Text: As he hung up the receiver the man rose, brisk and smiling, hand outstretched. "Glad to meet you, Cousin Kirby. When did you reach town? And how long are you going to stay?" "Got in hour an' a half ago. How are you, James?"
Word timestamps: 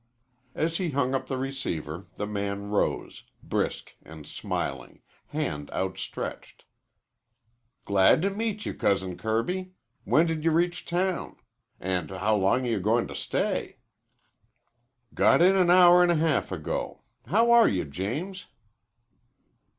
As 0.55 0.77
he 0.77 0.89
hung 0.89 1.13
up 1.13 1.27
the 1.27 1.37
receiver 1.37 2.07
the 2.15 2.25
man 2.25 2.71
rose, 2.71 3.23
brisk 3.43 3.91
and 4.01 4.25
smiling, 4.25 5.03
hand 5.27 5.69
outstretched. 5.69 6.65
"Glad 7.85 8.23
to 8.23 8.31
meet 8.31 8.65
you, 8.65 8.73
Cousin 8.73 9.15
Kirby. 9.15 9.73
When 10.03 10.25
did 10.25 10.43
you 10.43 10.49
reach 10.49 10.85
town? 10.85 11.35
And 11.79 12.09
how 12.09 12.35
long 12.35 12.65
are 12.65 12.69
you 12.71 12.79
going 12.79 13.05
to 13.09 13.15
stay?" 13.15 13.77
"Got 15.13 15.39
in 15.39 15.69
hour 15.69 16.01
an' 16.01 16.09
a 16.09 16.15
half 16.15 16.51
ago. 16.51 17.03
How 17.27 17.51
are 17.51 17.67
you, 17.67 17.85
James?" 17.85 18.47